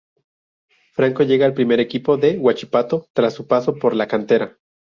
Franco 0.93 1.21
llega 1.21 1.45
al 1.45 1.53
primer 1.53 1.79
equipo 1.79 2.17
de 2.17 2.39
Huachipato 2.39 3.05
tras 3.13 3.35
su 3.35 3.45
paso 3.45 3.75
por 3.77 3.95
la 3.95 4.07
cantera. 4.07 4.57